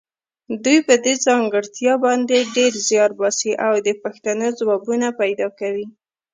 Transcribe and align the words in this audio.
دوی 0.63 0.79
په 0.87 0.95
دې 1.03 1.13
ځانګړتیا 1.25 1.93
باندې 2.05 2.37
ډېر 2.55 2.71
زیار 2.87 3.11
باسي 3.19 3.51
او 3.65 3.73
د 3.85 3.89
پوښتنو 4.01 4.47
ځوابونه 4.59 5.07
پیدا 5.21 5.47
کوي. 5.59 5.87